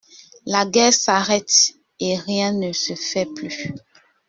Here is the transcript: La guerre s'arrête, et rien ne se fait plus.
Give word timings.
La 0.47 0.65
guerre 0.65 0.93
s'arrête, 0.95 1.51
et 1.99 2.17
rien 2.17 2.53
ne 2.53 2.73
se 2.73 2.95
fait 2.95 3.27
plus. 3.35 3.71